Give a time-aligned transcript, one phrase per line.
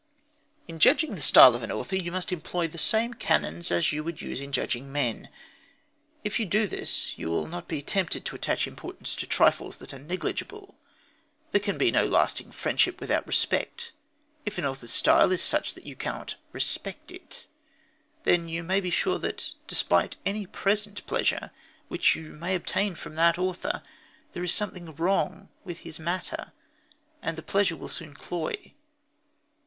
[0.67, 4.03] In judging the style of an author, you must employ the same canons as you
[4.09, 5.29] use in judging men.
[6.23, 9.93] If you do this you will not be tempted to attach importance to trifles that
[9.93, 10.75] are negligible.
[11.51, 13.91] There can be no lasting friendship without respect.
[14.43, 17.45] If an author's style is such that you cannot respect it,
[18.23, 21.51] then you may be sure that, despite any present pleasure
[21.89, 23.83] which you may obtain from that author,
[24.33, 26.53] there is something wrong with his matter,
[27.21, 28.73] and that the pleasure will soon cloy.